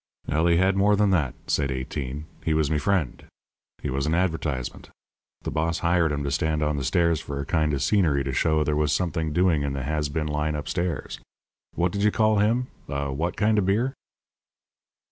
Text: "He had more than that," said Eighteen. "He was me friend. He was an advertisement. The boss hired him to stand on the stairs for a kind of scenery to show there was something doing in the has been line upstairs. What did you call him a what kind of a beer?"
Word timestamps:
"He 0.25 0.57
had 0.57 0.75
more 0.75 0.95
than 0.95 1.11
that," 1.11 1.35
said 1.45 1.69
Eighteen. 1.71 2.25
"He 2.43 2.55
was 2.55 2.71
me 2.71 2.79
friend. 2.79 3.23
He 3.83 3.91
was 3.91 4.07
an 4.07 4.15
advertisement. 4.15 4.89
The 5.43 5.51
boss 5.51 5.77
hired 5.85 6.11
him 6.11 6.23
to 6.23 6.31
stand 6.31 6.63
on 6.63 6.77
the 6.77 6.83
stairs 6.83 7.21
for 7.21 7.39
a 7.39 7.45
kind 7.45 7.71
of 7.71 7.83
scenery 7.83 8.23
to 8.23 8.33
show 8.33 8.63
there 8.63 8.75
was 8.75 8.91
something 8.91 9.31
doing 9.31 9.61
in 9.61 9.73
the 9.73 9.83
has 9.83 10.09
been 10.09 10.25
line 10.25 10.55
upstairs. 10.55 11.19
What 11.75 11.91
did 11.91 12.01
you 12.01 12.09
call 12.09 12.39
him 12.39 12.65
a 12.89 13.13
what 13.13 13.37
kind 13.37 13.59
of 13.59 13.65
a 13.65 13.67
beer?" 13.67 13.93